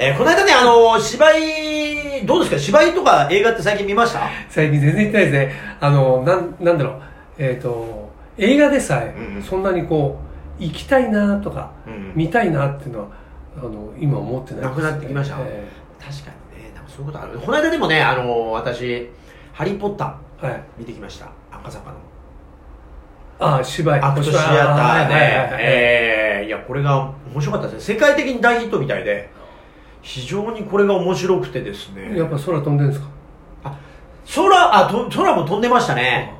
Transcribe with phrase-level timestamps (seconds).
[0.00, 2.58] えーこの間ね、あの芝居、どうですか？
[2.58, 4.28] 芝居とか映画って最近見ました？
[4.48, 5.52] 最近全然行ってないですね。
[5.80, 7.02] あの、なん、なんだろう。
[7.38, 10.20] えっ、と、映画でさえうん、そんなにこ
[10.60, 13.06] う、行きたいなとか、うん見たいなっていうのは、
[13.56, 15.36] あの、今思ってないですなくなってきました？
[15.40, 15.66] え
[15.98, 17.38] 確かにね、なんかそういうことある。
[17.40, 19.10] この間でもね、あの私、
[19.52, 20.54] ハリーポッタえはい。
[20.54, 21.26] ー見てきました。
[21.50, 21.96] 赤坂の。
[23.40, 24.00] あ、芝居。
[24.00, 27.94] アクトシアターで、はいはいはいはいえー、いや、これが面白かったですね。
[27.94, 29.36] 世界的に大ヒットみたいで、
[30.02, 32.16] 非常にこれが面白くてですね。
[32.16, 33.08] やっぱ空飛んでるんですか？
[34.34, 36.34] 空、あ、と空も飛んでましたね。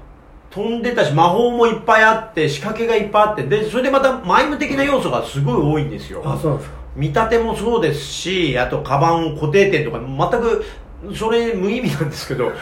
[0.50, 6.22] 飛んでたし、魔法もいっぱいあって、仕掛けがいっぱいあって、で、それでまたマイム的な要素がすごい多いんですよ。
[6.24, 6.76] あ、そうなんですか。
[6.96, 10.64] 見立てもそうですし、あと、カバン固定点とか、全く、
[11.14, 12.52] それ無意味なんですけど、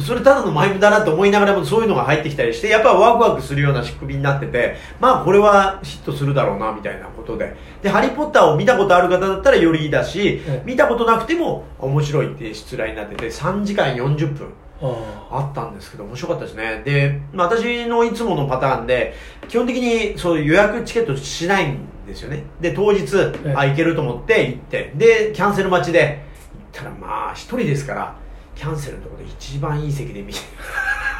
[0.00, 7.54] それただのマイムだなと思いながらもそういうのが入ってきたりして、やっぱワクワクするような仕組みになってて、まあこれはヒットするだろうな、みたいなことで。
[7.82, 14.52] で、ハリーポッターを見たことある方だったらよりいいだしええ、見たことなくても面白いっていう出題になってて、3時間40分。
[14.84, 16.82] ああったんですけど、面白かったですね。
[16.84, 19.14] で、まあ私のいつものパターンで、
[19.48, 22.44] 基本的にそう予約チケットしないんですよね。
[22.60, 23.04] で、当日、
[23.44, 26.31] えあ、行けると思って行って、で、キャンセル待ちで、
[26.72, 28.16] たらまあ一人ですから、
[28.54, 30.40] キャンセルのところで一番いい席で見て、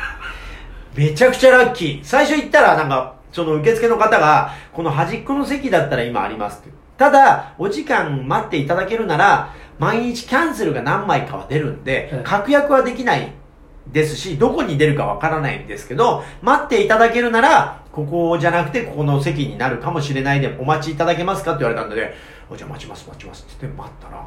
[0.95, 2.01] めちゃくちゃラッキー。
[2.03, 6.71] 最初行ったらなんか、その受付の方が、この端っこの席だったら今ありますって。
[6.99, 13.33] ただ、お時間待っていただけるなら、毎日キャンセルが何枚かは出るんでええ、確約はできない
[13.91, 22.15] ですし、どこに出るかわからないんですけど、待っていただけるなら、ここじゃなくて、ここの席になるかもしれないで、お待ちいただけますかって言われたんで、
[22.49, 24.27] おじゃあ待ちます、待ちますって言って待ったら、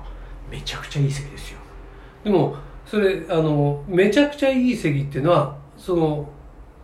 [0.50, 1.60] めちゃくちゃいい席ですよ。
[2.24, 6.30] でも、それ、あの、めちゃくちゃいい席っていうのは、その、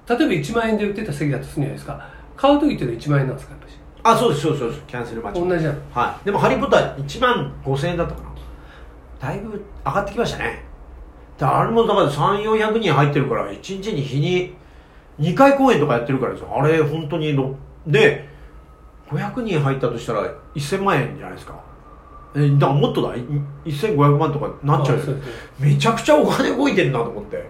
[0.07, 2.09] 例えば1万円で売ってた席だとするんじゃないですか。
[2.35, 3.55] 買う時っていうのは1万円なんですか。
[4.03, 4.83] あ、そうです、そうです、そうです。
[4.87, 5.47] キャンセル待ち。
[5.47, 5.79] 同じなの。
[5.93, 6.25] はい。
[6.25, 8.29] でも、ハリーポッター1万5000円だったかな。
[9.19, 10.63] だいぶ上がってきましたね。
[11.37, 14.55] だあれもだから3、400人入ってるから、1日に日に
[15.19, 16.49] 2回公演とかやってるからですよ。
[16.51, 17.55] あれ、本当にろ、
[17.85, 18.27] で、
[19.09, 20.23] 500人入ったとしたら
[20.55, 21.59] 1000万円じゃないですか。
[22.35, 23.21] え、だからもっとだ、い
[23.65, 25.03] 1500万とかなっちゃうよ
[25.59, 27.45] めちゃくちゃお金動いてるなと思って。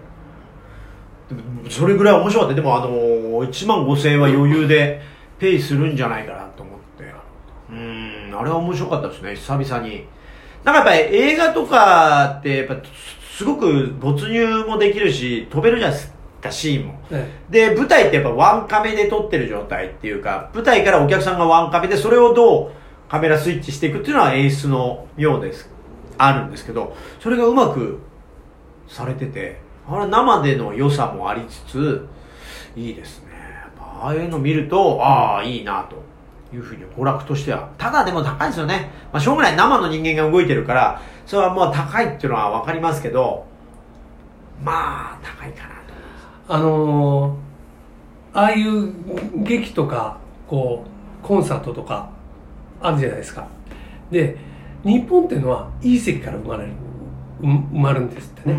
[1.70, 2.54] それぐらい面白かった。
[2.54, 5.00] でもあのー、1万5000円は余裕で
[5.38, 7.12] ペイするんじゃないかなと思って。
[7.70, 10.04] うん、あれは面白かったですね、久々に。
[10.64, 12.76] なんかやっぱり映画とかって、やっぱ
[13.36, 17.00] すごく没入もできるし、飛べるじゃないですか、シーンも。
[17.10, 22.81] えで、舞台ってやっぱワンカメで撮ってる状態っていうか、舞台からお客さんがワンカメで、それをどう
[23.12, 25.68] カメラスイッチしていくっていうのは演出のようです。
[26.16, 28.00] あるんですけど、それがうまく
[28.88, 32.08] されてて、あれ生での良さもありつつ、
[32.74, 33.26] いいですね。
[33.78, 36.02] ああいうの見ると、ああ、いいなと。
[36.54, 37.70] いうふうに娯楽としては。
[37.76, 38.90] ただでも高いですよね。
[39.12, 39.56] まあ、しょうがない。
[39.56, 43.44] 生の人間が動いてるから、それはもう高いっていうのはわかりますけど、
[44.64, 45.74] まあ、高いかな
[46.48, 46.54] と。
[46.54, 47.52] あのー
[48.34, 48.90] ああいう
[49.42, 50.16] 劇とか、
[50.48, 50.84] こ
[51.22, 52.08] う、コンサートとか、
[52.82, 53.46] あるじゃないですか。
[54.10, 54.36] で、
[54.84, 56.72] 日本っていうのは、いい席から生まれる、
[57.40, 58.54] う生まれるんですってね。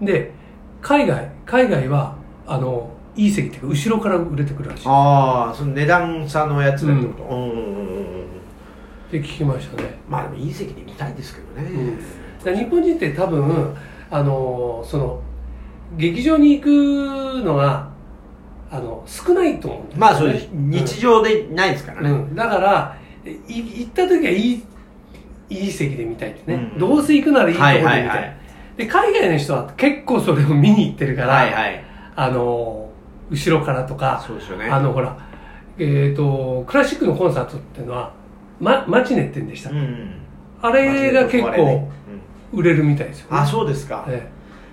[0.00, 0.04] うん。
[0.04, 0.32] で、
[0.80, 2.16] 海外、海外は、
[2.46, 4.82] あの、いい席っていうか、後ろから売れてくるらしい。
[4.82, 8.12] っああ、その値段差のやつでってこと、うん、うんうんうんうん
[9.12, 9.98] て聞きましたね。
[10.08, 11.70] まあでもいい席で見たいですけどね。
[11.70, 11.98] うん
[12.44, 13.72] 日本人って多分、
[14.10, 15.22] あの、その、
[15.96, 17.88] 劇場に行くのが、
[18.68, 20.48] あの、少ないと思うんだよねまあそうです。
[20.50, 22.10] 日常でないですからね。
[22.10, 24.64] うん、だからい行った時はいい
[25.50, 28.36] いい席で見たいってね、うんどうせ行くならいいところで見たい,、はいはいはい。
[28.76, 31.84] で海外の人は結構それを見に行ってるから、はいはい。
[32.16, 32.90] あの
[33.30, 34.66] 後ろからとかそうですよね。
[34.66, 35.16] あのほら
[35.78, 38.12] えっ、とクラシックのコンサートっていうのは、
[38.60, 40.14] ま、マチネって言うんでした、うん。
[40.60, 41.88] あれが結構
[42.52, 44.04] 売れるみたいですよ、あ、そうですか。
[44.08, 44.28] え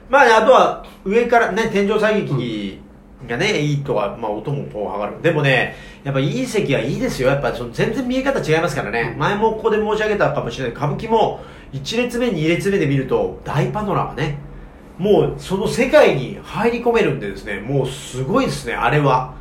[0.10, 2.82] まあね、あとは上からね、天井射撃
[3.28, 5.22] がね、いいとは、まあ音もこう上がる。
[5.22, 7.30] でもね、やっぱいい席はいいですよ。
[7.30, 9.16] やっぱその全然見え方違いますからね。
[9.18, 10.74] 前もここで申し上げたかもしれない。
[10.74, 11.42] 歌舞伎も
[11.74, 14.38] 1列目、2列目で見ると大パノラマね。
[14.98, 19.34] もうその世界に入り込めるんでですね、もうすごいですね、あれは。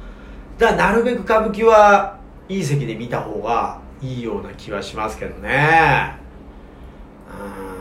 [0.58, 6.16] だからなるべく歌舞伎はいい席で見た方がいいような気はしますけどね。
[7.52, 7.78] うん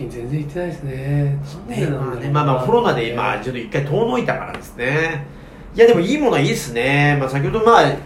[0.00, 1.38] 近全然行ってないですね
[1.68, 5.26] ねまあねまあまあコロナでまあちょっと一回遠のいたからですね
[5.74, 7.96] いやでもいいものはいいっすね、まあ、先ほどまあ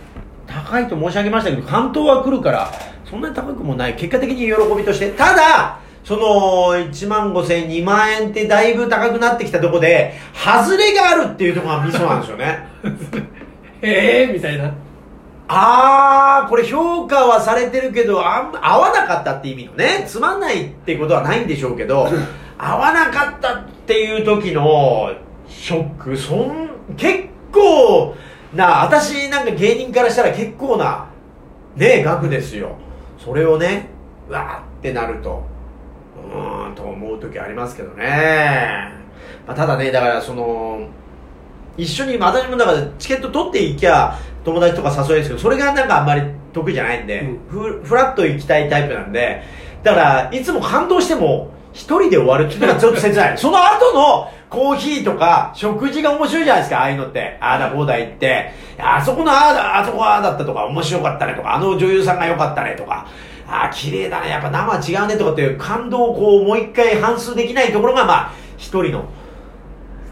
[0.46, 2.70] 高いと申し上げましたけど関東は来るから
[3.08, 3.94] そんなに高くもない。
[3.94, 5.10] 結果的に喜びとして。
[5.12, 12.66] ただその1万5千円2万円ってだいぶ高くなってきたところで外れがあるっていうところがミソなんですよね。
[13.80, 14.72] ええみたいな。
[15.46, 22.08] あーこれ評価はされてるけどあん合わなかったって意味のねつまんないってことはないんでしょうけど
[22.58, 25.10] 合わなかったっていう時の
[25.46, 28.14] ショックそん結構
[28.54, 31.06] な私なんか芸人からしたら結構な
[31.76, 32.76] ね額ですよ。
[33.18, 33.88] それをね
[34.28, 35.42] うわーってなると
[36.16, 38.92] うーんと思う時ありますけどね、
[39.46, 40.86] まあ、ただねだからその
[41.76, 46.22] 一緒に私もだからチケット取っていきゃ友達とか誘えるんですけどそれがなんかあんまり
[46.52, 47.38] 得意じゃないんで、うん。
[47.48, 49.42] フフラッと行きたいタイプなんで
[49.82, 53.38] だからいつも感動しても一人で終わるっていうのがちょっと切ない。
[53.38, 57.36] その後のコーヒーとか食事が面白いじゃないですかああいうのって。
[57.40, 58.52] ああだこうだ言って。
[58.78, 63.06] あそこのああだあそこああだったとか面白かったねとかあの女優さんが良かったねとか。
[63.46, 64.30] ああ綺麗だね。
[64.30, 69.04] やっぱ生違うねとかっていう感動をこうもう一回反数できないところがまあ一人の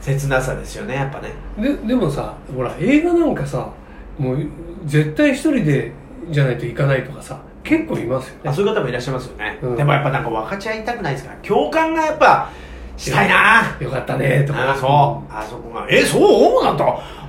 [0.01, 1.31] 切なさですよねやっぱね。
[1.59, 3.71] ででもさほら映画なんかさ
[4.19, 4.47] もう
[4.85, 5.93] 絶対一人で
[6.31, 8.51] じゃないといかないとかさ結構いますよね。
[8.51, 9.77] あそういう方もいらっしゃいますよね、うん。
[9.77, 11.37] でもやっぱなんか分かち合いたくないですから。
[11.39, 12.51] 共感がやっぱ
[12.97, 13.77] したいな。
[13.81, 14.45] よかったね。
[14.47, 14.73] とか。
[14.73, 15.33] あそう。
[15.33, 16.19] あそこがえそ
[16.61, 16.65] う？
[16.65, 16.85] なんだ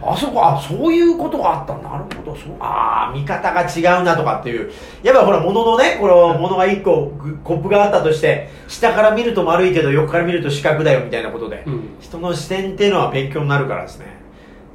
[0.05, 2.35] あそこあそういうことがあったなるほど。
[2.35, 2.55] そう。
[2.59, 4.71] ああ見方が違うなとかっていう。
[5.01, 11.89] やっぱほら物のねこの物が1個ぐコップがあったとして下から見ると丸いけど横から見ると四角だよみたいなことで、うん。
[12.01, 14.05] 人の視点っていうのは勉強になるからですね。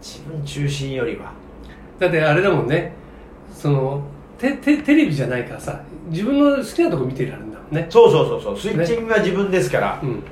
[0.00, 1.32] 自分中心よりは。
[1.98, 2.92] だってあれだもんね。
[3.52, 4.02] その
[4.38, 7.86] テテテレビじゃないからさ自分の好きなとこ見てられるんだもんね。
[7.90, 8.58] そうそうそうそう。
[8.58, 10.22] スイッチングは自分ですから、うん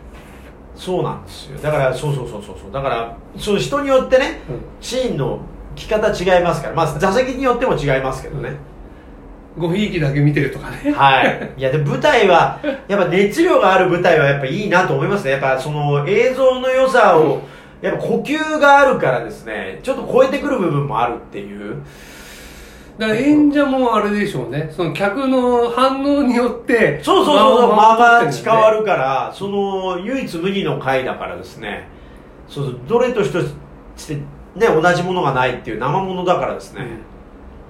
[0.76, 1.58] そうなんですよ。
[1.58, 2.72] だからそうそうそうそうそう。
[2.72, 4.60] だからそう人によってねうん。
[4.80, 5.40] シーンの
[5.74, 6.74] 着方違いますから。
[6.74, 8.56] まあ座席によっても違いますけどね、
[9.58, 10.92] ごひいきだけ見てるとかね。
[10.92, 11.52] はい。
[11.56, 15.32] いやで舞台はやっぱ熱量がある舞台はやっぱいいなと思いますね。
[15.32, 17.40] やっぱその映像の良さを
[17.80, 19.80] やっぱ呼吸があるからですね。
[19.82, 21.76] ちょっと超えてくる部分もあるっていう
[22.98, 24.72] だから演者もあれでしょうね。
[24.74, 27.76] その客の反応によってそうそうそうそう。
[27.76, 31.88] 間がる近わるからその唯一無二の回だからですね。
[32.48, 32.80] そうそう。
[32.88, 34.14] どれとして
[34.54, 36.86] ね同じものがないっていう生ものだからですね、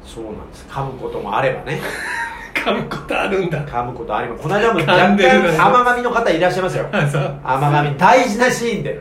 [0.05, 0.67] そうなんです。
[0.69, 1.81] 噛むこともあればね。
[2.55, 3.64] 噛むことあるんだ。
[3.64, 4.43] 噛むことあります。
[4.43, 6.87] この間も若干甘噛みの方いらっしゃいますよ。
[7.44, 9.00] 甘噛み大事なシーンで。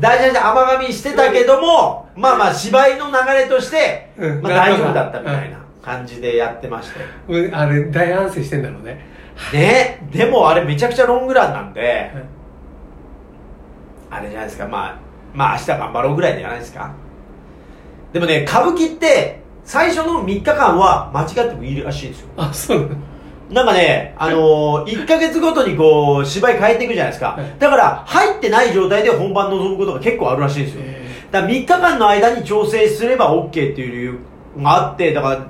[0.00, 4.42] 大事なシーンで甘噛みしてたけどもまあまあ芝居の流れとして、うん。
[4.42, 7.00] まあ、大丈夫だったみたいな感じでやってまして。
[7.28, 7.54] うん。
[7.54, 9.04] あれ大反省してんだろうね。
[9.52, 10.08] ね。
[10.12, 12.12] でもあれめちゃくちゃロングランなんで、
[14.10, 14.68] あれじゃないですか。
[14.68, 14.98] まあ
[15.34, 16.92] まあ明日頑張ろうぐらいじゃないですか。
[18.12, 22.28] でもね歌舞伎って最初の3日間は間違ってもいいらしいですよ。
[22.36, 22.96] あそう。
[23.50, 27.32] なんかね、あのー、1ヶ月ごとにこう、芝居変えていくじゃないですか。
[27.32, 27.58] はい。
[27.58, 30.82] だから、入ってない状態で本番臨むことが結構あるらしいんですよ。
[31.40, 34.18] から3日間の間に調整すれば OK っていう理由
[34.62, 35.46] があって、だから、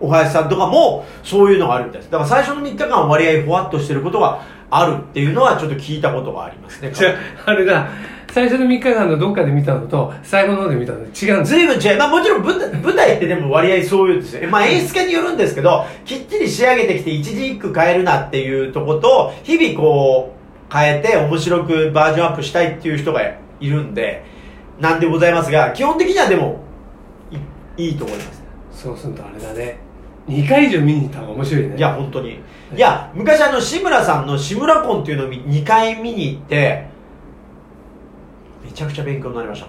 [0.00, 2.10] お林さんとかもそういうのがあるみたいです。
[2.10, 6.90] だから最初の3日間は割合ふわっとしてることがあるっていうのはちょっと聞いたことがありますね。
[6.92, 7.10] じゃ
[7.46, 7.88] ああれだ
[8.32, 11.98] 最初の3日間のどっかで見たのと最後の方で見たので違うんですずいぶん違う。
[11.98, 14.48] まあもちろん舞台舞台ってでも割合そういうんですよ。
[14.48, 20.34] まあ演出家によるんですけど、きっちり仕上げてきて一字一句変えるなっていうとこと、日々こ
[20.70, 23.20] う変えて面白くバージョンアップしたいっていう人が
[23.60, 24.24] いるんで、
[24.82, 26.60] なんでございますが、基本的にはでも
[27.78, 28.42] いいいと思います。
[28.72, 29.78] そうするとあれだね
[30.26, 32.30] 2回以上見に行った方が面白いねいや、本当に。
[32.30, 36.86] いや、昔あの、志村さんの志村コンっていうのを2回見に行って、
[38.64, 39.68] めちゃくちゃ勉強になりました。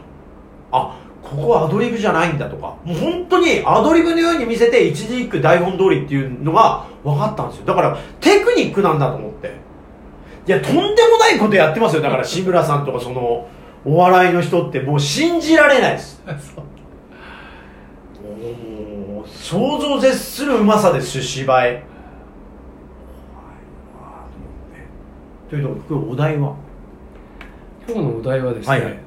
[0.71, 7.65] あ、ここはアドリブじゃないんだとか、もう本当にアドリブのように見せて一字一句台本通りっていうのが分かったんですよ。
[7.65, 9.53] だから、テクニックなんだと思って。
[10.47, 12.01] いや、とんでもないことやってますよ。
[12.01, 13.47] だから、志村さんとかその、
[13.85, 16.21] お笑いの人ってもう信じられないです。
[16.25, 16.63] あそう
[18.25, 21.83] もう想像を絶するうまさですし芝居。
[25.49, 26.55] というの今日お題は？
[27.87, 28.99] 今日のお題はですね、はいはい。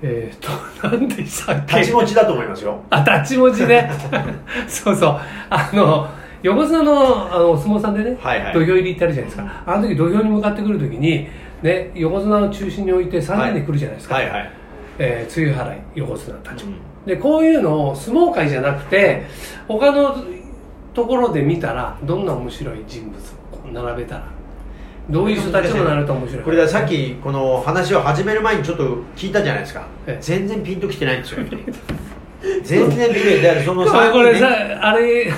[0.00, 0.48] えー、と
[0.88, 1.76] 何でしたっけ？
[1.80, 2.82] 立ち持ちだと思いますよ。
[2.90, 3.90] あ立ち持ちね。
[4.66, 5.20] そうそう。
[5.50, 6.08] あの
[6.42, 8.54] 横綱のあのお相撲さんでね、はいはい。
[8.54, 9.62] 土俵入りってあるじゃないですか。
[9.66, 11.26] あの時土俵に向かってくる時に、
[11.62, 14.30] ね、横綱を中心に置いて3人で来るじゃないですか、はい。
[14.30, 14.52] はい
[14.98, 16.64] えー、露払い横綱たち。
[16.64, 16.78] も、うん。
[17.06, 19.26] でこういうのを相撲界じゃなくて
[19.66, 20.16] 他の
[20.94, 24.28] ところで見たらどんな面白い人物を並べたら
[25.08, 26.44] どういう人たちもなると面白い。
[26.44, 29.86] これださっきこの話を始める前にちょっと聞いたじゃないですか。
[30.06, 30.22] ええ。
[30.22, 31.44] 全然ピンときてないんですよ
[32.62, 34.48] 全然ピンときてないその これさ
[34.80, 35.32] あれ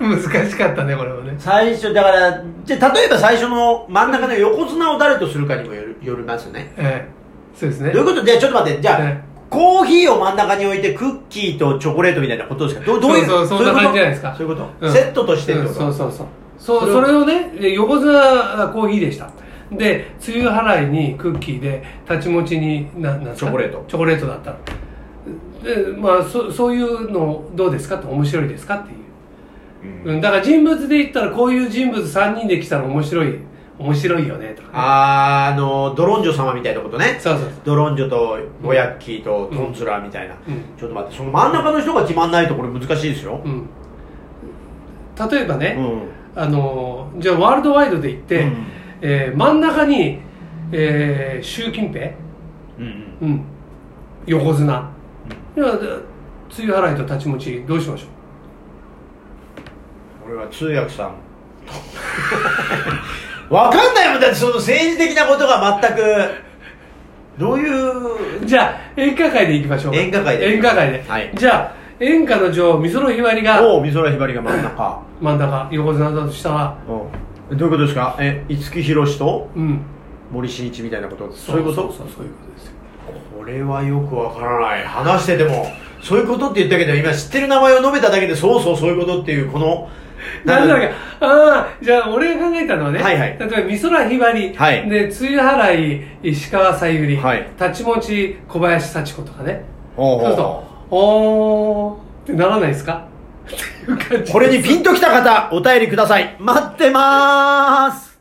[0.00, 0.20] 難
[0.50, 1.34] しかったねこれもね。
[1.38, 6.72] 最初だからじゃあ例えば最初の真ん中の横綱を誰とするかにもよるよりますよね。
[6.76, 7.58] ええ。
[7.58, 7.90] そうですね。
[7.90, 8.24] どういうこと？
[8.26, 8.82] じゃあちょっと待って。
[8.82, 12.84] じゃあ、えコーヒーを真ん中に置いてクッキーとチョコレートみたいなことですか？
[12.86, 13.26] どうどういう？
[13.26, 13.84] そうそうそんないうこと？
[13.84, 14.34] 感じじゃないですか。
[14.36, 14.92] そういうこと、うん。
[14.92, 16.26] セットとしてってこと、うんそうそう。
[16.58, 19.30] そうそうそれをねで横綱がコーヒーでした。
[19.70, 23.84] で梅雨払いにクッキーでたちもちにななチョコレート。
[23.88, 24.52] チョコレートだった
[25.62, 27.96] でまあそそういうのどうですか？
[27.96, 28.76] って面白いですか？
[28.76, 28.98] っていう、
[30.04, 33.38] うん、だから人物で言ったらこういう人物3人で来たら面白い
[33.78, 34.74] 面白いよねとかね。
[34.74, 37.16] あーあのドロンジョ様みたいなことね。
[37.18, 40.78] そうそうドロンジョとボヤッキーとトンツラーみたいな、うん。
[40.78, 43.68] ちょっと待ってその真ん中の人が決まんないとこれ難しいですよ、うん、
[45.30, 46.40] 例えばね、うん。
[46.40, 48.66] あのじゃあワールドワイドで言って、うん。
[49.00, 50.20] えー真ん中に、
[50.70, 52.12] えー習近平、
[52.78, 53.44] うんうん、
[54.26, 54.90] 横綱、
[55.56, 58.06] いやで梅雨払いと立ち持ちどうしましょ
[60.24, 61.14] 俺は通訳さん
[63.50, 66.02] わかんないもんだってその政治的なことが全く。
[67.38, 68.42] どういう？
[68.42, 69.98] うじゃあ演歌界でいきましょうか。
[69.98, 70.52] 演歌界で。
[70.52, 71.30] 演歌界で、はい。
[71.34, 73.62] じゃあ演歌の女王美空ひばりが。
[73.62, 75.02] おお美空ひばりが真ん中。
[75.20, 76.78] 真ん中横綱だとしたら。
[77.50, 77.54] う。
[77.54, 78.16] んどういうことですか？
[78.20, 79.50] え五木ひろしと？
[79.54, 79.80] うん。
[80.32, 81.30] 森進一みたいなこと？
[81.32, 82.08] そういうことそうそう。
[82.16, 82.52] そういうこと？
[82.52, 82.72] ですよ
[83.36, 84.84] これはよくわからない。
[84.84, 85.66] 話してても
[86.04, 89.88] そういうことって言ったけど今知ってる名前を述べただけでそうそうそういうことっていうこの
[90.44, 93.36] なんだっけああじゃあ俺が考えたのはね、はいはい。
[93.38, 94.88] 例えば美空ひばり、はい。
[94.88, 97.48] で梅雨払い石川さゆり、はい。
[97.60, 99.62] 立ち持ち小林幸子とかね。
[99.96, 100.20] ほうほう。
[100.20, 103.06] そうするとおーってならないですか？
[103.44, 106.36] っていう感じこれにピンときた方お便りください。
[106.38, 108.13] 待ってまーす